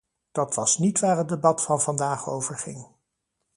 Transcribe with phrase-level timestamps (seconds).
[0.31, 2.87] Dat was niet waar het debat van vandaag over ging.